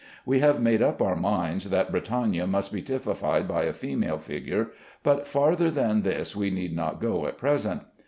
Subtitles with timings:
[0.25, 4.69] We have made up our minds that Britannia must be typified by a female figure,
[5.03, 7.83] but farther than this we need not go at present.